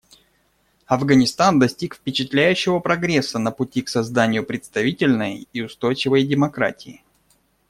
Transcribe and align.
Афганистан 0.87 1.59
достиг 1.59 1.93
впечатляющего 1.95 2.79
прогресса 2.79 3.37
на 3.37 3.51
пути 3.51 3.83
к 3.83 3.87
созданию 3.89 4.43
представительной 4.43 5.47
и 5.53 5.61
устойчивой 5.61 6.23
демократии. 6.25 7.03